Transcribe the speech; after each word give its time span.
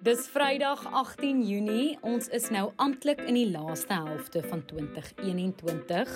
Dis 0.00 0.30
Vrydag 0.32 0.80
18 0.96 1.42
Junie. 1.44 1.98
Ons 2.00 2.30
is 2.32 2.46
nou 2.48 2.70
amptelik 2.80 3.18
in 3.28 3.36
die 3.36 3.50
laaste 3.52 3.92
helfte 3.92 4.40
van 4.48 4.62
2021. 4.64 6.14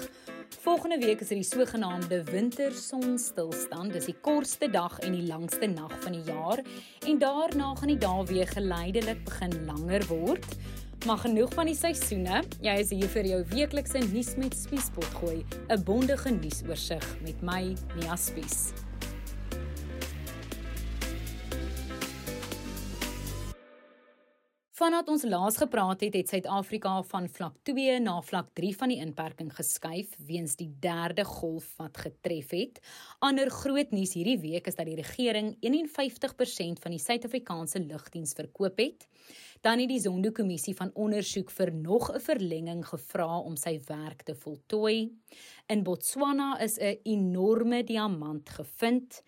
Volgende 0.63 0.97
week 1.03 1.21
is 1.21 1.29
dit 1.29 1.43
die 1.43 1.45
sogenaamde 1.45 2.23
wintersonstilstand. 2.31 3.93
Dis 3.93 4.09
die 4.09 4.17
kortste 4.25 4.71
dag 4.73 4.97
en 5.05 5.13
die 5.13 5.27
langste 5.29 5.69
nag 5.69 5.93
van 6.01 6.17
die 6.17 6.25
jaar 6.25 6.63
en 7.05 7.21
daarna 7.21 7.75
gaan 7.77 7.93
die 7.93 7.99
dae 8.01 8.25
weer 8.33 8.49
geleidelik 8.49 9.21
begin 9.29 9.53
langer 9.69 10.09
word. 10.09 10.49
Maar 11.05 11.21
genoeg 11.27 11.53
van 11.53 11.69
die 11.69 11.77
seisoene. 11.77 12.41
Jy 12.65 12.79
is 12.87 12.95
hier 12.97 13.13
vir 13.13 13.29
jou 13.35 13.43
weeklikse 13.53 14.01
nuus 14.09 14.33
met 14.41 14.57
Spiespot 14.57 15.13
gooi, 15.21 15.45
'n 15.69 15.85
bondige 15.85 16.33
nuusoorseig 16.33 17.05
met 17.21 17.37
my 17.43 17.77
Nia 18.01 18.17
Spies. 18.17 18.73
Vandat 24.85 25.09
ons 25.09 25.23
laas 25.25 25.57
gepraat 25.57 26.03
het, 26.05 26.13
het 26.13 26.29
Suid-Afrika 26.29 26.91
van 27.09 27.25
vlak 27.33 27.55
2 27.65 27.95
na 28.05 28.19
vlak 28.21 28.51
3 28.59 28.75
van 28.77 28.91
die 28.93 28.99
inperking 29.01 29.49
geskuif 29.57 30.11
weens 30.29 30.59
die 30.61 30.69
derde 30.85 31.25
golf 31.25 31.71
wat 31.79 32.03
getref 32.03 32.53
het. 32.53 32.83
Ander 33.25 33.49
groot 33.49 33.95
nuus 33.97 34.13
hierdie 34.13 34.37
week 34.43 34.69
is 34.69 34.77
dat 34.77 34.85
die 34.85 34.99
regering 34.99 35.55
51% 35.65 36.85
van 36.85 36.93
die 36.93 37.01
Suid-Afrikaanse 37.01 37.81
lugdiens 37.81 38.37
verkoop 38.37 38.85
het. 38.85 39.09
Dan 39.65 39.81
het 39.81 39.89
die 39.89 40.03
Zondo-kommissie 40.05 40.77
van 40.77 40.93
ondersoek 40.93 41.49
vir 41.57 41.73
nog 41.73 42.13
'n 42.13 42.21
verlenging 42.21 42.85
gevra 42.85 43.39
om 43.39 43.57
sy 43.57 43.81
werk 43.89 44.23
te 44.23 44.35
voltooi. 44.35 45.17
In 45.67 45.83
Botswana 45.83 46.61
is 46.61 46.77
'n 46.77 47.01
enorme 47.05 47.85
diamant 47.85 48.51
gevind 48.51 49.23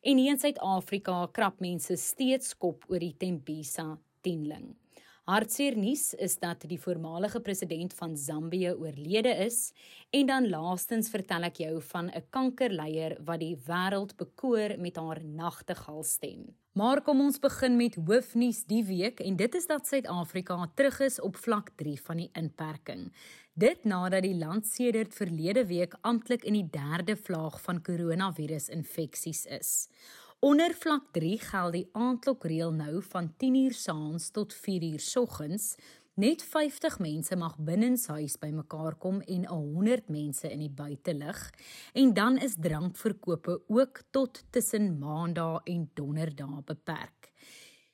en 0.00 0.16
hier 0.16 0.32
in 0.32 0.38
Suid-Afrika 0.38 1.28
krap 1.32 1.60
mense 1.60 1.96
steeds 1.96 2.56
kop 2.56 2.84
oor 2.88 2.98
die 2.98 3.16
Tembisa 3.18 3.98
tenling. 4.22 4.81
Hartseer 5.22 5.76
nuus 5.78 6.16
is 6.18 6.32
dat 6.42 6.64
die 6.66 6.80
voormalige 6.82 7.38
president 7.40 7.92
van 7.94 8.16
Zambië 8.18 8.72
oorlede 8.74 9.30
is 9.44 9.70
en 10.10 10.26
dan 10.26 10.48
laastens 10.50 11.10
vertel 11.14 11.46
ek 11.46 11.60
jou 11.62 11.76
van 11.92 12.10
'n 12.10 12.24
kankerleier 12.34 13.14
wat 13.22 13.38
die 13.38 13.54
wêreld 13.54 14.16
bekoor 14.16 14.74
met 14.78 14.96
haar 14.96 15.22
nagtegaal 15.24 16.02
stem. 16.02 16.56
Maar 16.72 17.02
kom 17.02 17.20
ons 17.20 17.38
begin 17.38 17.76
met 17.76 17.94
hoofnuus 17.94 18.64
die 18.64 18.84
week 18.84 19.20
en 19.20 19.36
dit 19.36 19.54
is 19.54 19.66
dat 19.66 19.86
Suid-Afrika 19.86 20.70
terug 20.74 21.00
is 21.00 21.20
op 21.20 21.36
vlak 21.36 21.70
3 21.76 22.00
van 22.00 22.16
die 22.16 22.30
inperking. 22.32 23.12
Dit 23.54 23.84
nadat 23.84 24.22
die 24.22 24.34
land 24.34 24.66
sedert 24.66 25.14
verlede 25.14 25.66
week 25.66 25.94
amptelik 26.00 26.44
in 26.44 26.52
die 26.52 26.70
derde 26.70 27.16
vlaag 27.16 27.60
van 27.62 27.82
koronavirusinfeksies 27.82 29.46
is. 29.46 29.88
Onder 30.42 30.74
vlak 30.74 31.04
3 31.14 31.36
geld 31.38 31.72
die 31.72 31.88
aandklokreël 31.94 32.72
nou 32.74 33.02
van 33.12 33.28
10:00 33.38 33.76
saans 33.78 34.30
tot 34.30 34.54
4:00 34.54 34.98
soggens. 34.98 35.74
Net 36.14 36.42
50 36.42 36.98
mense 36.98 37.36
mag 37.36 37.58
binnenshuis 37.58 38.38
bymekaar 38.38 38.94
kom 38.94 39.20
en 39.20 39.46
100 39.46 40.08
mense 40.08 40.50
in 40.50 40.58
die 40.58 40.70
buitelug. 40.70 41.50
En 41.92 42.14
dan 42.14 42.38
is 42.38 42.54
drankverkope 42.60 43.60
ook 43.68 44.02
tot 44.10 44.44
tussen 44.50 44.98
Maandag 44.98 45.60
en 45.64 45.90
Donderdag 45.94 46.64
beperk. 46.64 47.30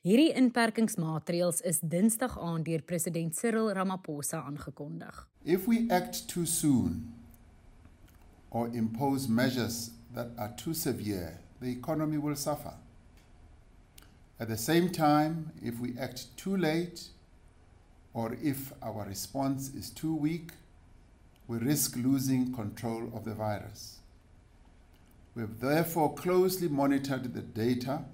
Hierdie 0.00 0.32
inperkingsmaatreëls 0.32 1.60
is 1.60 1.80
Dinsdag 1.80 2.38
aand 2.38 2.64
deur 2.64 2.82
president 2.82 3.36
Cyril 3.36 3.72
Ramaphosa 3.72 4.42
aangekondig. 4.42 5.28
If 5.42 5.66
we 5.66 5.84
act 5.88 6.28
too 6.28 6.44
soon 6.44 7.14
or 8.48 8.68
impose 8.72 9.30
measures 9.30 9.90
that 10.12 10.28
are 10.36 10.54
too 10.54 10.72
severe 10.72 11.46
the 11.60 11.70
economy 11.70 12.18
will 12.18 12.36
suffer. 12.36 12.74
At 14.40 14.48
the 14.48 14.56
same 14.56 14.90
time, 14.90 15.52
if 15.62 15.80
we 15.80 15.98
act 15.98 16.36
too 16.36 16.56
late 16.56 17.08
or 18.14 18.36
if 18.42 18.72
our 18.82 19.04
response 19.04 19.74
is 19.74 19.90
too 19.90 20.14
weak, 20.14 20.52
we 21.48 21.58
risk 21.58 21.96
losing 21.96 22.52
control 22.52 23.10
of 23.14 23.24
the 23.24 23.34
virus. 23.34 23.98
We 25.34 25.42
have 25.42 25.60
therefore 25.60 26.14
closely 26.14 26.68
monitored 26.68 27.34
the 27.34 27.42
data 27.42 28.04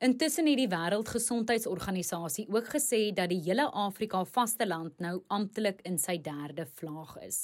Intussen 0.04 0.50
het 0.52 0.60
die 0.60 0.68
Wêreldgesondheidsorganisasie 0.68 2.44
ook 2.52 2.66
gesê 2.74 3.14
dat 3.16 3.30
die 3.32 3.40
hele 3.46 3.70
Afrika 3.72 4.26
vasteland 4.28 5.00
nou 5.00 5.22
amptelik 5.32 5.80
in 5.88 5.96
sy 5.98 6.18
derde 6.20 6.66
vlaag 6.76 7.14
is. 7.24 7.38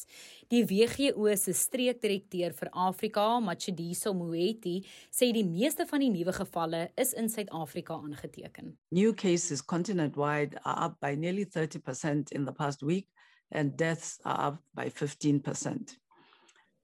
Die 0.52 0.66
WHO 0.68 1.30
se 1.40 1.56
streekdirekteur 1.80 2.54
vir 2.54 2.70
Afrika, 2.74 3.40
Matshidiso 3.40 4.14
Moeti, 4.14 4.84
sê 5.12 5.32
die 5.34 5.46
meeste 5.48 5.86
van 5.88 6.04
die 6.04 6.10
nuwe 6.12 6.34
gevalle 6.36 6.90
is 7.00 7.14
in 7.14 7.30
Suid-Afrika 7.30 7.96
aangeteken. 7.96 8.74
New 8.92 9.14
cases 9.14 9.62
continent-wide 9.62 10.60
are 10.66 10.86
up 10.86 11.00
by 11.00 11.16
nearly 11.16 11.46
30% 11.46 12.32
in 12.32 12.46
the 12.46 12.52
past 12.52 12.84
week 12.84 13.08
and 13.52 13.78
deaths 13.78 14.20
are 14.26 14.50
up 14.50 14.60
by 14.76 14.90
15%. 14.90 15.96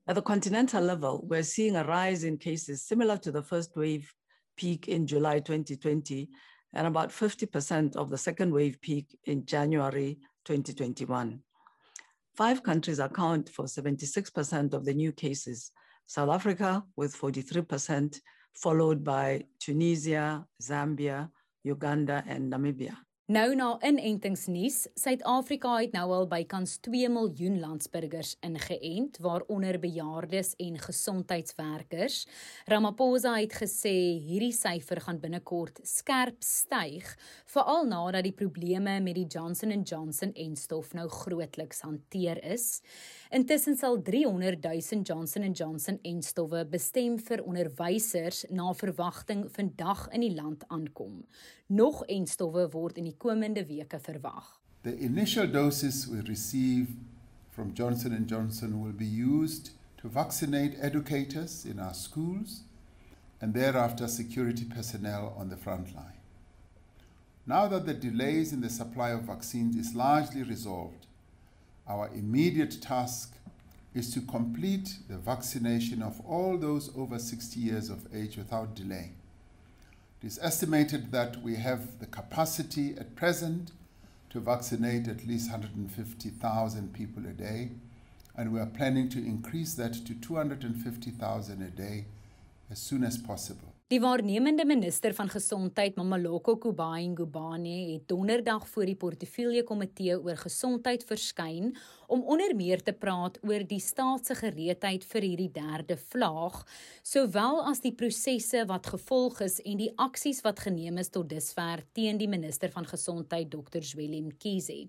At 0.07 0.16
the 0.16 0.22
continental 0.22 0.83
level, 0.83 1.25
we're 1.27 1.44
seeing 1.44 1.75
a 1.75 1.83
rise 1.83 2.23
in 2.23 2.38
cases 2.38 2.83
similar 2.83 3.17
to 3.17 3.31
the 3.31 3.44
first 3.44 3.75
wave 3.75 4.13
peak 4.56 4.88
in 4.88 5.07
July 5.07 5.39
2020 5.39 6.29
and 6.73 6.88
about 6.88 7.09
50% 7.09 7.95
of 7.95 8.09
the 8.09 8.17
second 8.17 8.53
wave 8.53 8.79
peak 8.81 9.17
in 9.25 9.45
January 9.45 10.19
2021. 10.45 11.39
Five 12.35 12.63
countries 12.63 13.00
account 13.00 13.47
for 13.50 13.63
76% 13.63 14.73
of 14.73 14.84
the 14.84 14.94
new 14.94 15.13
cases 15.13 15.72
South 16.06 16.29
Africa 16.29 16.84
with 16.97 17.16
43%, 17.16 18.19
followed 18.53 19.03
by 19.06 19.46
Tunisia, 19.59 20.45
Zambia, 20.62 21.29
Uganda, 21.63 22.24
and 22.28 22.51
Namibia. 22.51 22.97
Nou 23.25 23.56
na 23.58 23.72
inentingsnuus, 23.81 24.84
Suid-Afrika 25.02 25.72
het 25.80 25.96
nou 25.97 26.12
al 26.13 26.28
bykans 26.30 26.75
2 26.86 27.08
miljoen 27.09 27.56
landsburgers 27.58 28.36
ingeënt, 28.46 29.18
waaronder 29.25 29.80
bejaardes 29.81 30.52
en 30.62 30.78
gesondheidswerkers. 30.78 32.19
Ramaphosa 32.69 33.31
het 33.40 33.56
gesê 33.58 33.96
hierdie 34.22 34.53
syfer 34.53 35.02
gaan 35.08 35.18
binnekort 35.24 35.81
skerp 35.81 36.46
styg, 36.46 37.09
veral 37.50 37.90
nadat 37.90 38.28
die 38.30 38.36
probleme 38.44 39.00
met 39.02 39.18
die 39.18 39.25
Johnson 39.25 39.74
& 39.81 39.90
Johnson 39.90 40.30
enstof 40.46 40.94
nou 40.94 41.07
grootliks 41.09 41.81
hanteer 41.81 42.44
is. 42.46 42.84
Intussen 43.35 43.75
sal 43.75 43.97
300 44.01 44.63
000 44.63 45.03
Johnson 45.03 45.53
& 45.53 45.59
Johnson 45.59 45.97
enstowwe 46.07 46.62
bestem 46.72 47.18
vir 47.19 47.41
onderwysers 47.44 48.46
na 48.47 48.69
verwagting 48.72 49.41
vandag 49.51 50.06
in 50.16 50.22
die 50.23 50.31
land 50.31 50.62
aankom. 50.72 51.18
Nog 51.68 52.06
enstowwe 52.07 52.63
word 52.72 53.01
in 53.01 53.09
die 53.09 53.18
komende 53.19 53.66
weke 53.68 54.00
verwag. 54.00 54.45
The 54.88 54.94
initial 55.03 55.51
doses 55.51 56.06
we 56.07 56.22
receive 56.29 56.94
from 57.51 57.74
Johnson 57.75 58.16
& 58.24 58.31
Johnson 58.31 58.78
will 58.81 58.95
be 58.95 59.09
used 59.09 59.74
to 59.97 60.07
vaccinate 60.07 60.79
educators 60.79 61.66
in 61.66 61.79
our 61.79 61.94
schools 61.94 62.62
and 63.41 63.53
thereafter 63.53 64.07
security 64.07 64.63
personnel 64.63 65.34
on 65.35 65.50
the 65.50 65.57
front 65.57 65.91
line. 65.94 66.22
Now 67.44 67.68
that 67.68 67.84
the 67.85 68.00
delays 68.00 68.53
in 68.53 68.62
the 68.62 68.69
supply 68.69 69.12
of 69.12 69.28
vaccines 69.28 69.75
is 69.75 69.94
largely 69.94 70.44
resolved, 70.44 71.06
our 71.88 72.10
immediate 72.10 72.82
task 72.82 73.36
is 73.94 74.14
to 74.14 74.22
complete 74.22 74.98
the 75.08 75.18
vaccination 75.18 76.02
of 76.02 76.20
all 76.26 76.58
those 76.58 76.92
over 76.98 77.18
60 77.18 77.60
years 77.60 77.90
of 77.90 78.08
age 78.14 78.38
without 78.38 78.76
delay. 78.76 79.12
It 80.22 80.28
is 80.28 80.40
estimated 80.42 81.12
that 81.12 81.42
we 81.42 81.56
have 81.56 82.00
the 82.00 82.08
capacity 82.08 82.96
at 82.98 83.16
present 83.16 83.72
to 84.32 84.40
vaccinate 84.40 85.08
at 85.08 85.26
least 85.28 85.52
150,000 85.52 86.94
people 86.94 87.26
a 87.26 87.34
day, 87.34 87.70
and 88.36 88.52
we 88.52 88.60
are 88.60 88.66
planning 88.66 89.08
to 89.10 89.20
increase 89.20 89.76
that 89.76 89.94
to 90.06 90.14
250,000 90.14 91.62
a 91.62 91.70
day 91.70 92.06
as 92.70 92.80
soon 92.80 93.04
as 93.04 93.18
possible. 93.18 93.75
Die 93.86 94.00
waarnemende 94.02 94.64
minister 94.66 95.14
van 95.14 95.28
gesondheid, 95.30 95.94
Mamaloko 95.96 96.56
Kubayi 96.58 97.06
Ngubane, 97.12 97.92
het 97.92 98.08
donderdag 98.10 98.64
voor 98.68 98.88
die 98.90 98.96
portefeulje 98.98 99.62
komitee 99.64 100.16
oor 100.18 100.40
gesondheid 100.42 101.04
verskyn 101.06 101.68
om 102.10 102.24
onder 102.26 102.56
meer 102.58 102.82
te 102.82 102.96
praat 102.98 103.38
oor 103.46 103.62
die 103.70 103.78
staat 103.80 104.26
se 104.26 104.40
gereedheid 104.40 105.06
vir 105.12 105.28
hierdie 105.28 105.52
derde 105.54 106.00
vlaag, 106.02 106.64
sowel 107.06 107.62
as 107.70 107.84
die 107.86 107.94
prosesse 107.94 108.66
wat 108.66 108.90
gevolg 108.96 109.44
is 109.46 109.60
en 109.62 109.78
die 109.84 109.92
aksies 110.02 110.42
wat 110.42 110.66
geneem 110.66 110.98
is 111.06 111.14
tot 111.14 111.30
dusver 111.30 111.86
teen 111.94 112.18
die 112.18 112.32
minister 112.32 112.74
van 112.74 112.90
gesondheid, 112.90 113.54
Dr. 113.54 113.86
Zweli 113.86 114.24
Mkhize. 114.32 114.82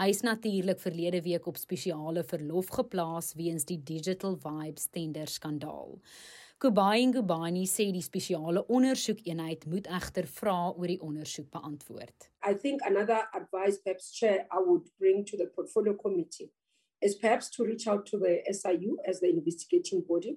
Hy 0.00 0.08
is 0.08 0.24
natuurlik 0.24 0.80
verlede 0.80 1.20
week 1.28 1.52
op 1.52 1.60
spesiale 1.60 2.24
verlof 2.24 2.72
geplaas 2.80 3.34
weens 3.36 3.68
die 3.68 3.82
Digital 3.84 4.40
Vibes 4.40 4.88
tender 4.88 5.28
skandaal. 5.28 5.98
Kubai 6.58 7.06
Ngubani 7.06 7.66
sê 7.70 7.84
die 7.94 8.02
spesiale 8.02 8.64
ondersoekeenheid 8.66 9.66
moet 9.70 9.86
egter 9.98 10.26
vra 10.26 10.56
oor 10.72 10.90
die 10.90 10.98
ondersoek 11.08 11.52
beantwoord. 11.54 12.26
I 12.42 12.54
think 12.62 12.82
another 12.82 13.20
advice 13.32 13.78
perhaps 13.84 14.10
chair 14.10 14.40
I 14.50 14.58
would 14.66 14.88
bring 14.98 15.24
to 15.30 15.36
the 15.36 15.46
portfolio 15.46 15.94
committee 15.94 16.50
is 17.00 17.14
perhaps 17.14 17.48
to 17.50 17.64
reach 17.64 17.86
out 17.86 18.06
to 18.06 18.18
the 18.18 18.42
SIU 18.50 18.98
as 19.06 19.20
the 19.20 19.30
investigating 19.30 20.02
body 20.02 20.34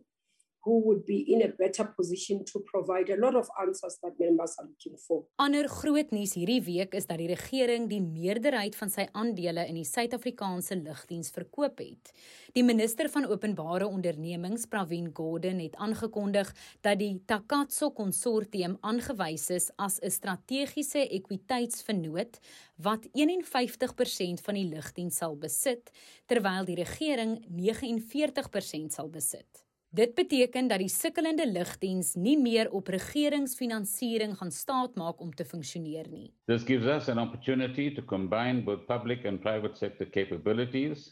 who 0.63 0.81
would 0.86 1.06
be 1.06 1.19
in 1.34 1.42
a 1.42 1.48
better 1.48 1.86
position 1.86 2.44
to 2.46 2.60
provide 2.60 3.10
a 3.10 3.18
lot 3.18 3.36
of 3.36 3.50
answers 3.62 3.98
that 4.04 4.19
members 4.19 4.56
are 4.60 4.68
looking 4.68 4.98
for. 4.98 5.24
Ander 5.42 5.68
groot 5.69 6.12
nuus 6.13 6.36
hierdie 6.38 6.62
week 6.66 6.94
is 6.98 7.08
dat 7.10 7.18
die 7.22 7.30
regering 7.31 7.88
die 7.90 8.02
meerderheid 8.02 8.78
van 8.78 8.92
sy 8.94 9.08
aandele 9.18 9.66
in 9.69 9.80
die 9.80 9.88
Suid-Afrikaanse 9.88 10.78
lugdiens 10.84 11.31
verkoop 11.34 11.81
het. 11.81 12.12
Die 12.54 12.66
minister 12.68 13.10
van 13.10 13.25
openbare 13.25 13.88
ondernemings, 13.88 14.68
Pravin 14.69 15.10
Gordhan, 15.18 15.63
het 15.63 15.78
aangekondig 15.81 16.52
dat 16.86 17.00
die 17.02 17.16
Takatso 17.25 17.92
konsortium 17.98 18.78
aangewys 18.81 19.50
is 19.50 19.72
as 19.78 20.00
'n 20.02 20.12
strategiese 20.12 21.08
ekwiteitsvennoot 21.08 22.40
wat 22.78 23.08
51% 23.13 24.42
van 24.42 24.56
die 24.56 24.69
lugdiens 24.69 25.18
sal 25.18 25.36
besit, 25.36 25.92
terwyl 26.28 26.66
die 26.66 26.75
regering 26.75 27.46
49% 27.50 28.94
sal 28.94 29.10
besit. 29.10 29.70
Dit 29.91 30.13
beteken 30.15 30.69
dat 30.71 30.79
die 30.79 30.88
sukkelende 30.88 31.43
lugdiens 31.51 32.13
nie 32.15 32.38
meer 32.39 32.69
op 32.71 32.88
regeringsfinansiering 32.88 34.38
gaan 34.39 34.51
staatmaak 34.55 35.19
om 35.19 35.33
te 35.35 35.43
funksioneer 35.43 36.07
nie. 36.07 36.29
This 36.47 36.63
gives 36.63 36.88
us 36.88 37.09
an 37.11 37.19
opportunity 37.19 37.89
to 37.95 38.01
combine 38.01 38.63
both 38.63 38.85
public 38.88 39.25
and 39.25 39.41
private 39.43 39.75
sector 39.75 40.07
capabilities 40.07 41.09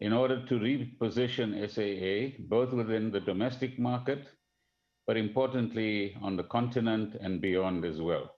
in 0.00 0.16
order 0.16 0.40
to 0.48 0.56
reposition 0.56 1.52
SAA 1.68 2.40
both 2.48 2.72
within 2.72 3.10
the 3.12 3.20
domestic 3.20 3.76
market 3.78 4.32
but 5.06 5.20
importantly 5.20 6.16
on 6.22 6.36
the 6.36 6.48
continent 6.48 7.14
and 7.20 7.42
beyond 7.42 7.84
as 7.84 8.00
well. 8.00 8.30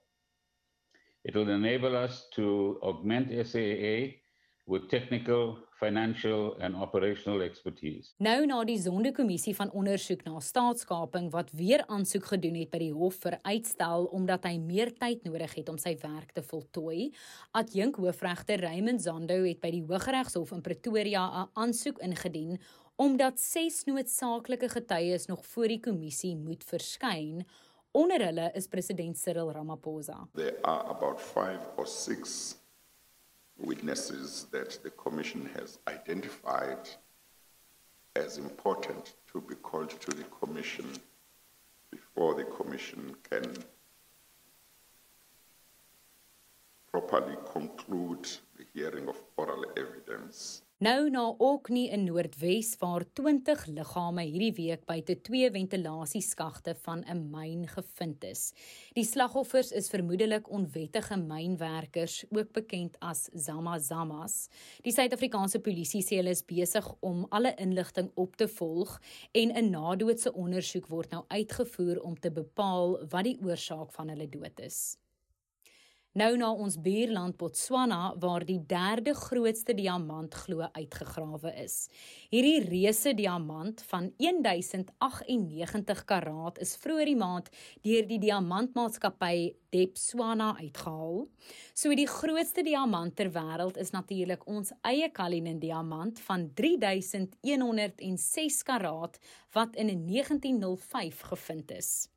It 1.23 1.35
will 1.35 1.49
enable 1.49 1.95
us 1.95 2.27
to 2.35 2.79
augment 2.83 3.31
SAA 3.47 4.19
with 4.65 4.89
technical, 4.89 5.57
financial 5.77 6.55
and 6.59 6.75
operational 6.75 7.41
expertise. 7.45 8.13
Nou 8.23 8.45
na 8.49 8.63
die 8.65 8.79
Sonde-kommissie 8.81 9.53
van 9.57 9.71
ondersoek 9.77 10.23
na 10.25 10.39
staatskaping 10.41 11.29
wat 11.33 11.51
weer 11.57 11.83
aansoek 11.87 12.25
gedoen 12.33 12.57
het 12.57 12.71
by 12.73 12.81
die 12.81 12.93
hof 12.95 13.19
vir 13.25 13.37
uitstel 13.45 14.09
omdat 14.17 14.47
hy 14.49 14.57
meer 14.61 14.93
tyd 14.97 15.23
nodig 15.27 15.53
het 15.59 15.69
om 15.69 15.77
sy 15.81 15.93
werk 16.01 16.33
te 16.33 16.43
voltooi, 16.45 17.11
adjunk 17.57 18.01
hoofregter 18.01 18.65
Raymond 18.65 19.05
Zondo 19.05 19.43
het 19.45 19.61
by 19.61 19.71
die 19.75 19.85
Hooggeregshof 19.85 20.51
in 20.57 20.65
Pretoria 20.65 21.27
'n 21.43 21.49
aansoek 21.53 22.01
ingedien 22.01 22.57
omdat 22.97 23.39
ses 23.39 23.83
noodsaaklike 23.85 24.69
getuies 24.69 25.27
nog 25.27 25.45
voor 25.45 25.67
die 25.67 25.79
kommissie 25.79 26.35
moet 26.35 26.63
verskyn. 26.63 27.45
Onder 27.91 28.23
hulle 28.25 28.51
is 28.53 28.67
president 28.67 29.17
Cyril 29.17 29.51
Ramaphosa. 29.51 30.27
There 30.33 30.57
are 30.63 30.89
about 30.89 31.21
5 31.21 31.59
or 31.77 31.85
6 31.85 32.57
witnesses 33.59 34.47
that 34.51 34.79
the 34.83 34.89
Commission 34.91 35.49
has 35.55 35.79
identified 35.87 36.89
as 38.15 38.37
important 38.37 39.13
to 39.31 39.41
be 39.41 39.55
called 39.55 39.89
to 39.89 40.11
the 40.11 40.23
Commission 40.25 40.85
before 41.91 42.35
the 42.35 42.43
Commission 42.45 43.15
can 43.29 43.53
properly 46.91 47.37
conclude 47.51 48.27
the 48.57 48.65
hearing 48.73 49.07
of 49.07 49.21
oral 49.37 49.65
evidence. 49.77 50.63
Nou 50.77 51.07
na 51.09 51.23
Okni 51.41 51.87
in 51.89 52.03
Noordwes 52.05 52.75
waar 52.77 53.01
20 53.17 53.63
liggame 53.73 54.21
hierdie 54.27 54.51
week 54.53 54.83
buite 54.85 55.15
twee 55.25 55.47
ventilasieskagte 55.49 56.75
van 56.85 57.01
'n 57.01 57.31
myn 57.31 57.63
gevind 57.67 58.23
is. 58.23 58.53
Die 58.93 59.03
slagoffers 59.03 59.71
is 59.71 59.89
vermoedelik 59.89 60.49
onwettige 60.49 61.17
mynwerkers, 61.17 62.25
ook 62.29 62.51
bekend 62.51 62.99
as 62.99 63.29
Zamazamas. 63.33 64.49
Die 64.83 64.93
Suid-Afrikaanse 64.93 65.59
polisie 65.59 66.03
sê 66.03 66.21
hulle 66.21 66.29
is 66.29 66.45
besig 66.45 66.93
om 66.99 67.25
alle 67.29 67.55
inligting 67.55 68.11
op 68.13 68.35
te 68.35 68.47
volg 68.47 69.01
en 69.31 69.57
'n 69.57 69.69
nadoetse 69.69 70.33
ondersoek 70.33 70.87
word 70.87 71.09
nou 71.09 71.23
uitgevoer 71.27 72.01
om 72.01 72.19
te 72.19 72.29
bepaal 72.29 73.07
wat 73.09 73.23
die 73.23 73.39
oorsaak 73.41 73.91
van 73.91 74.09
hulle 74.09 74.29
dood 74.29 74.59
is. 74.59 74.97
Nou 76.17 76.31
na 76.33 76.47
ons 76.49 76.79
buurland 76.81 77.35
Botswana 77.37 78.15
waar 78.17 78.41
die 78.45 78.57
derde 78.65 79.13
grootste 79.13 79.73
diamant 79.77 80.33
glo 80.33 80.65
uitgegrawe 80.73 81.51
is. 81.61 81.89
Hierdie 82.31 82.63
reuse 82.63 83.13
diamant 83.13 83.83
van 83.91 84.07
1098 84.17 86.01
karaat 86.09 86.57
is 86.65 86.73
vroeër 86.81 87.11
die 87.11 87.19
maand 87.21 87.53
deur 87.85 88.09
die 88.09 88.17
diamantmaatskappy 88.25 89.53
Debswana 89.75 90.55
uitgehaal. 90.57 91.27
So 91.77 91.93
die 91.93 92.09
grootste 92.09 92.65
diamant 92.65 93.13
ter 93.19 93.29
wêreld 93.37 93.77
is 93.77 93.93
natuurlik 93.93 94.49
ons 94.49 94.73
eie 94.89 95.13
Cullinan 95.13 95.61
diamant 95.61 96.17
van 96.25 96.49
3106 96.57 98.63
karaat 98.65 99.21
wat 99.53 99.77
in 99.77 99.93
1905 100.09 101.27
gevind 101.29 101.77
is. 101.77 102.09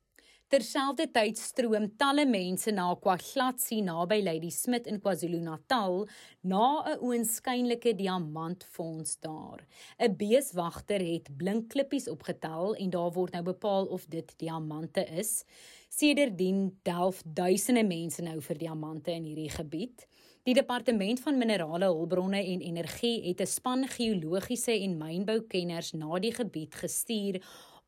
Terselfdertyd 0.51 1.37
stroom 1.39 1.85
talle 1.95 2.25
mense 2.27 2.73
na 2.75 2.89
KwaGlatsi 2.99 3.77
naby 3.87 4.17
Lady 4.19 4.49
Smith 4.51 4.89
in 4.91 4.97
KwaZulu-Natal 4.99 6.01
na 6.43 6.65
'n 6.91 6.99
oënskynlike 6.99 7.93
diamantfonds 7.95 9.15
daar. 9.23 9.63
'n 9.97 10.17
Beeswagter 10.19 10.99
het 10.99 11.31
blink 11.37 11.69
klippies 11.69 12.09
opgetel 12.11 12.75
en 12.75 12.89
daar 12.89 13.13
word 13.15 13.31
nou 13.31 13.43
bepaal 13.43 13.85
of 13.85 14.05
dit 14.09 14.33
diamante 14.37 15.07
is. 15.07 15.45
Sedertdien 15.87 16.79
delf 16.83 17.23
duisende 17.23 17.83
mense 17.83 18.21
nou 18.21 18.41
vir 18.41 18.57
diamante 18.57 19.11
in 19.11 19.23
hierdie 19.23 19.55
gebied. 19.55 20.05
Die 20.43 20.53
departement 20.53 21.19
van 21.19 21.37
minerale 21.37 21.85
hulpbronne 21.85 22.43
en 22.43 22.61
energie 22.61 23.23
het 23.23 23.39
'n 23.39 23.47
span 23.47 23.87
geologiese 23.87 24.71
en 24.71 24.97
mynboukenners 24.97 25.93
na 25.93 26.19
die 26.19 26.33
gebied 26.33 26.75
gestuur 26.75 27.39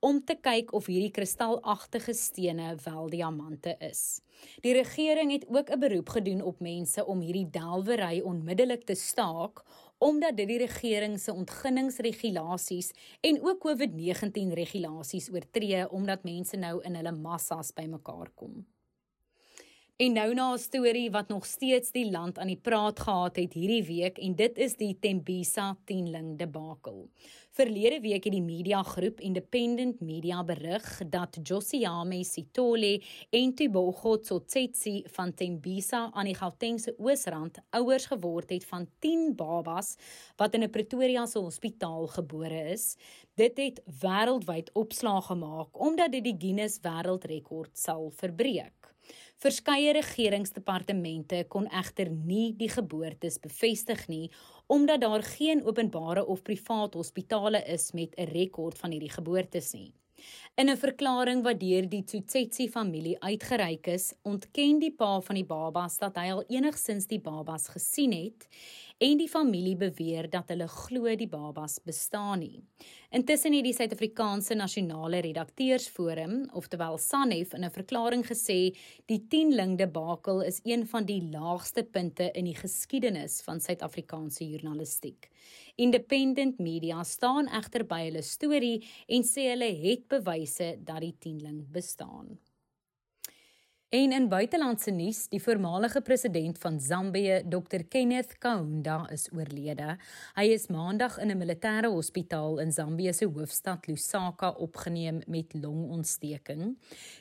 om 0.04 0.20
te 0.28 0.36
kyk 0.36 0.74
of 0.76 0.90
hierdie 0.92 1.14
kristalagtige 1.16 2.14
stene 2.14 2.74
wel 2.84 3.08
diamante 3.14 3.78
is. 3.80 4.20
Die 4.66 4.74
regering 4.76 5.32
het 5.32 5.46
ook 5.48 5.72
'n 5.72 5.80
beroep 5.80 6.10
gedoen 6.10 6.42
op 6.42 6.60
mense 6.60 7.06
om 7.06 7.20
hierdie 7.20 7.50
delwery 7.50 8.20
onmiddellik 8.20 8.84
te 8.84 8.96
staak 8.96 9.64
omdat 9.98 10.38
dit 10.38 10.48
die 10.48 10.58
regering 10.58 11.20
se 11.20 11.34
ontginningsregulasies 11.34 12.92
en 13.22 13.40
ook 13.44 13.64
COVID-19 13.64 14.54
regulasies 14.54 15.30
oortree 15.32 15.90
omdat 15.90 16.24
mense 16.24 16.58
nou 16.58 16.82
in 16.84 16.96
hulle 16.96 17.12
massas 17.12 17.72
bymekaar 17.74 18.30
kom. 18.36 18.66
En 20.04 20.12
nou 20.14 20.34
na 20.34 20.54
'n 20.54 20.58
storie 20.58 21.12
wat 21.12 21.28
nog 21.28 21.46
steeds 21.46 21.92
die 21.92 22.12
land 22.12 22.38
aan 22.38 22.48
die 22.48 22.62
praat 22.62 23.00
gehad 23.00 23.36
het 23.36 23.54
hierdie 23.54 23.84
week 23.84 24.18
en 24.18 24.36
dit 24.36 24.58
is 24.58 24.76
die 24.76 24.98
Tembisa 25.00 25.78
tienling 25.86 26.38
debakel. 26.38 27.10
Verlede 27.52 28.00
week 28.02 28.24
het 28.24 28.34
die 28.34 28.42
mediagroep 28.42 29.20
Independent 29.20 30.02
Media 30.02 30.44
berig 30.44 31.02
dat 31.10 31.40
Josiame 31.44 32.24
Sitole 32.24 33.02
en 33.30 33.54
Tibogo 33.56 34.20
Tsotsitsi 34.20 35.04
van 35.06 35.34
Tembisa 35.34 36.10
aan 36.14 36.26
die 36.26 36.36
Gautengse 36.36 36.96
Oosrand 36.98 37.58
ouers 37.70 38.06
geword 38.06 38.50
het 38.50 38.66
van 38.66 38.88
10 39.00 39.36
babas 39.36 39.96
wat 40.36 40.54
in 40.54 40.64
'n 40.64 40.70
Pretoria 40.70 41.26
se 41.26 41.40
hospitaal 41.40 42.08
gebore 42.08 42.72
is. 42.72 42.98
Dit 43.36 43.58
het 43.58 43.82
wêreldwyd 44.02 44.70
opslag 44.74 45.26
gemaak 45.26 45.80
omdat 45.80 46.12
dit 46.12 46.24
die 46.24 46.36
Guinness 46.38 46.80
Wêreldrekord 46.82 47.78
sal 47.78 48.10
verbreek. 48.10 48.83
Verskeie 49.44 49.94
regeringsdepartemente 49.94 51.46
kon 51.50 51.68
egter 51.68 52.10
nie 52.12 52.54
die 52.56 52.70
geboortes 52.70 53.40
bevestig 53.44 54.08
nie 54.08 54.30
omdat 54.68 55.02
daar 55.02 55.24
geen 55.24 55.64
openbare 55.66 56.26
of 56.26 56.42
privaat 56.42 56.94
hospitale 56.94 57.64
is 57.68 57.92
met 57.92 58.16
'n 58.18 58.32
rekord 58.32 58.78
van 58.78 58.92
hierdie 58.92 59.12
geboortes 59.12 59.74
nie. 59.74 59.94
In 60.56 60.70
'n 60.70 60.78
verklaring 60.78 61.44
wat 61.44 61.60
deur 61.60 61.86
die 61.90 62.04
Tsotsetsi 62.04 62.70
familie 62.70 63.16
uitgereik 63.20 63.88
is, 63.88 64.14
ontken 64.22 64.80
die 64.80 64.92
pa 64.92 65.20
van 65.22 65.36
die 65.36 65.46
babas 65.46 65.98
dat 65.98 66.16
hy 66.16 66.28
al 66.32 66.44
enigsins 66.48 67.08
die 67.08 67.20
babas 67.20 67.68
gesien 67.68 68.14
het 68.14 68.48
en 68.98 69.18
die 69.18 69.30
familie 69.30 69.76
beweer 69.76 70.30
dat 70.30 70.52
hulle 70.54 70.68
glo 70.68 71.16
die 71.18 71.28
babas 71.28 71.80
bestaan 71.84 72.40
nie. 72.40 72.62
Intussen 73.14 73.54
het 73.54 73.66
die 73.66 73.74
Suid-Afrikaanse 73.74 74.56
Nasionale 74.56 75.22
Redakteursforum, 75.26 76.50
oftewel 76.54 76.98
SANEF, 76.98 77.54
in 77.54 77.64
'n 77.66 77.72
verklaring 77.72 78.24
gesê 78.26 78.76
die 79.06 79.20
10ling 79.30 79.78
debakel 79.78 80.42
is 80.42 80.62
een 80.64 80.88
van 80.88 81.06
die 81.06 81.22
laagste 81.22 81.84
punte 81.84 82.32
in 82.34 82.46
die 82.46 82.56
geskiedenis 82.56 83.42
van 83.42 83.60
Suid-Afrikaanse 83.60 84.50
journalistiek. 84.50 85.30
Independent 85.76 86.60
Media 86.60 87.04
staan 87.04 87.48
egter 87.48 87.84
by 87.86 88.04
hulle 88.06 88.22
storie 88.22 88.84
en 89.08 89.24
sê 89.24 89.50
hulle 89.50 89.72
het 89.84 90.08
bewyse 90.08 90.78
dat 90.84 91.02
die 91.02 91.16
10ling 91.20 91.72
bestaan. 91.72 92.40
En 93.94 94.12
in 94.12 94.26
buitelandse 94.26 94.92
nuus, 94.92 95.28
die 95.30 95.42
voormalige 95.42 96.02
president 96.02 96.58
van 96.58 96.80
Zambië, 96.82 97.44
Dr 97.46 97.84
Kenneth 97.90 98.38
Kaunda, 98.42 98.96
is 99.14 99.28
oorlede. 99.30 100.00
Hy 100.34 100.48
is 100.50 100.66
maandag 100.74 101.20
in 101.22 101.30
'n 101.30 101.38
militêre 101.38 101.92
hospitaal 101.94 102.58
in 102.60 102.72
Zambië 102.72 103.14
se 103.14 103.26
hoofstad 103.26 103.88
Lusaka 103.88 104.50
opgeneem 104.50 105.22
met 105.28 105.54
longontsteking. 105.54 106.78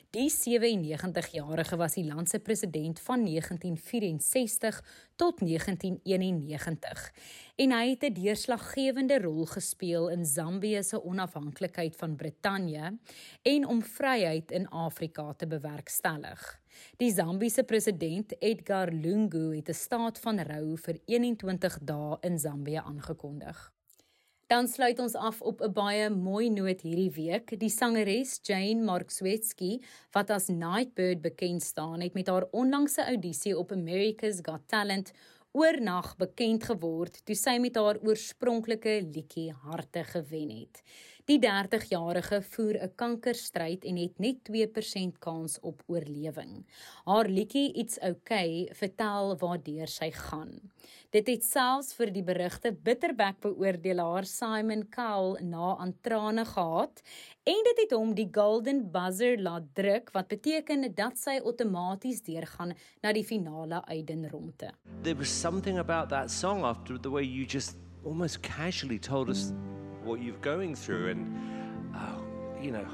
Die 0.09 0.29
97-jarige 0.29 1.75
was 1.77 1.93
die 1.93 2.05
land 2.05 2.29
se 2.29 2.39
president 2.39 2.99
van 2.99 3.25
1964 3.25 4.83
tot 5.15 5.39
1991 5.39 7.13
en 7.55 7.71
hy 7.71 7.89
het 7.89 8.03
'n 8.03 8.13
deurslaggewende 8.13 9.19
rol 9.21 9.45
gespeel 9.45 10.09
in 10.09 10.25
Zambië 10.25 10.83
se 10.83 11.03
onafhanklikheid 11.03 11.95
van 11.95 12.15
Brittanje 12.15 12.97
en 13.41 13.67
om 13.67 13.83
vryheid 13.83 14.51
in 14.51 14.67
Afrika 14.69 15.33
te 15.33 15.47
bewerkstellig. 15.47 16.59
Die 16.97 17.13
Zambiese 17.13 17.63
president 17.63 18.41
Edgar 18.41 18.91
Lungu 18.91 19.55
het 19.55 19.69
'n 19.69 19.73
staat 19.73 20.19
van 20.19 20.39
rou 20.39 20.77
vir 20.77 20.99
21 21.05 21.79
dae 21.81 22.17
in 22.21 22.39
Zambië 22.39 22.81
aangekondig. 22.85 23.73
Dan 24.47 24.67
sluit 24.67 24.99
ons 24.99 25.15
af 25.15 25.41
op 25.41 25.61
'n 25.61 25.71
baie 25.73 26.09
mooi 26.09 26.49
noot 26.49 26.81
hierdie 26.81 27.11
week. 27.11 27.59
Die 27.59 27.69
sangeres 27.69 28.39
Jane 28.41 28.83
Markswetsky, 28.83 29.81
wat 30.11 30.29
as 30.29 30.47
Nightbird 30.47 31.21
bekend 31.21 31.63
staan, 31.63 32.01
het 32.01 32.13
met 32.13 32.27
haar 32.27 32.45
onlangse 32.51 33.05
audisie 33.05 33.57
op 33.57 33.71
America's 33.71 34.39
Got 34.41 34.61
Talent 34.67 35.11
oornag 35.53 36.15
bekend 36.17 36.63
geword 36.65 37.19
toe 37.27 37.35
sy 37.37 37.59
met 37.61 37.77
haar 37.77 37.99
oorspronklike 38.01 38.95
liedjie 39.05 39.51
Harte 39.65 40.01
gewen 40.09 40.49
het. 40.49 40.81
Die 41.23 41.39
30-jarige 41.39 42.41
voer 42.41 42.75
'n 42.83 42.91
kankerstryd 42.95 43.85
en 43.85 43.95
het 43.97 44.19
net 44.19 44.43
2% 44.43 45.19
kans 45.19 45.59
op 45.59 45.83
oorlewing. 45.87 46.65
Haar 47.05 47.27
liedjie 47.27 47.71
It's 47.73 47.97
Okay 48.01 48.69
vertel 48.73 49.37
waartoe 49.37 49.87
sy 49.87 50.11
gaan. 50.11 50.59
Dit 51.11 51.27
het 51.27 51.43
selfs 51.45 51.93
vir 51.93 52.11
die 52.11 52.23
berigte 52.23 52.73
bitterbek 52.73 53.39
beoordelaar 53.39 54.25
Simon 54.25 54.89
Cowell 54.89 55.39
na 55.43 55.77
aan 55.77 55.95
trane 56.01 56.45
gehad 56.45 57.01
en 57.43 57.63
dit 57.69 57.79
het 57.83 57.91
hom 57.91 58.13
die 58.13 58.29
golden 58.31 58.91
buzzer 58.91 59.39
laat 59.39 59.63
druk 59.73 60.11
wat 60.11 60.27
beteken 60.27 60.93
dat 60.95 61.17
sy 61.17 61.39
outomaties 61.39 62.21
deurgaan 62.21 62.73
na 63.01 63.13
die 63.13 63.23
finale 63.23 63.85
uitdenronde. 63.85 64.73
There 65.03 65.15
was 65.15 65.41
something 65.41 65.79
about 65.79 66.09
that 66.09 66.31
song 66.31 66.63
after 66.63 66.99
the 66.99 67.09
way 67.09 67.23
you 67.23 67.45
just 67.45 67.77
almost 68.03 68.41
casually 68.41 68.99
told 68.99 69.29
us 69.29 69.53
what 70.03 70.21
you're 70.21 70.41
going 70.41 70.75
through 70.75 71.09
and 71.09 71.21
oh, 71.95 72.21
you 72.61 72.71
know 72.71 72.85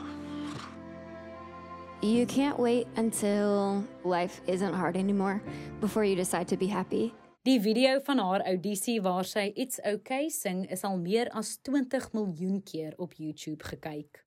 You 2.02 2.26
can't 2.26 2.58
wait 2.58 2.88
until 2.96 3.84
life 4.06 4.40
isn't 4.48 4.74
hard 4.74 4.96
anymore 4.96 5.42
before 5.82 6.06
you 6.06 6.16
decide 6.16 6.48
to 6.48 6.56
be 6.56 6.68
happy. 6.68 7.14
Die 7.44 7.60
video 7.60 8.00
van 8.04 8.20
haar 8.20 8.42
audisie 8.48 9.02
waar 9.02 9.26
sy 9.26 9.52
It's 9.56 9.80
Okay 9.84 10.30
sing 10.30 10.64
is 10.72 10.84
al 10.84 10.98
meer 10.98 11.28
as 11.36 11.58
20 11.62 12.12
miljoen 12.14 12.64
keer 12.64 12.94
op 12.98 13.14
YouTube 13.20 13.64
gekyk. 13.64 14.24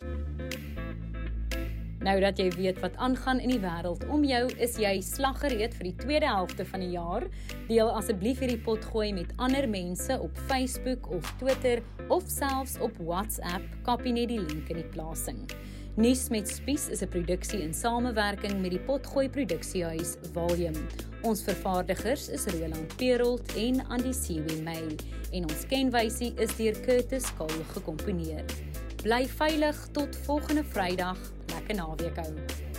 Nou 2.02 2.16
dat 2.21 2.38
jy 2.38 2.49
weet 2.56 2.80
wat 2.82 2.97
aangaan 2.99 3.38
in 3.38 3.52
die 3.54 3.61
wêreld 3.62 4.02
om 4.11 4.25
jou, 4.26 4.42
is 4.59 4.75
jy 4.80 4.97
slaggereed 5.06 5.75
vir 5.78 5.87
die 5.87 5.99
tweede 6.00 6.26
helfte 6.26 6.64
van 6.66 6.82
die 6.82 6.90
jaar. 6.97 7.28
Deel 7.68 7.92
asseblief 7.94 8.42
hierdie 8.42 8.59
pot 8.59 8.82
gooi 8.90 9.12
met 9.14 9.30
ander 9.38 9.68
mense 9.71 10.16
op 10.18 10.40
Facebook 10.49 11.06
of 11.14 11.30
Twitter 11.38 11.82
of 12.09 12.26
selfs 12.26 12.75
op 12.82 12.99
WhatsApp. 12.99 13.62
Kopie 13.87 14.16
net 14.16 14.32
die 14.35 14.40
link 14.42 14.73
in 14.75 14.82
die 14.82 14.90
plasing. 14.90 15.47
Nuus 15.94 16.30
met 16.32 16.49
Spies 16.49 16.88
is 16.88 17.02
'n 17.02 17.09
produksie 17.09 17.62
in 17.62 17.75
samewerking 17.75 18.61
met 18.61 18.71
die 18.71 18.80
Potgooi 18.80 19.28
Produksiehuis 19.28 20.16
Volume. 20.32 20.80
Ons 21.23 21.42
vervaardigers 21.42 22.28
is 22.28 22.47
Roland 22.47 22.97
Perolt 22.97 23.54
en 23.56 23.87
Andy 23.88 24.12
Siwe 24.12 24.62
May 24.62 24.97
en 25.32 25.42
ons 25.42 25.66
kenwysie 25.66 26.32
is 26.37 26.56
deur 26.56 26.80
Curtis 26.80 27.35
Cole 27.37 27.64
gekomponeer. 27.75 28.44
Bly 29.02 29.28
veilig 29.28 29.88
tot 29.92 30.16
volgende 30.16 30.64
Vrydag. 30.64 31.18
like 31.52 31.71
an 31.71 31.78
RVIC 31.78 32.18
own. 32.26 32.72